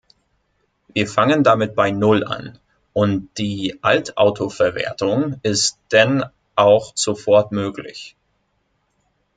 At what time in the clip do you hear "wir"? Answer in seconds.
0.87-1.07